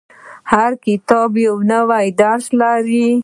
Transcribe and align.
•هر 0.51 0.71
کتاب 0.85 1.29
یو 1.45 1.55
نوی 1.71 2.07
درس 2.21 2.45
لري. 2.59 3.07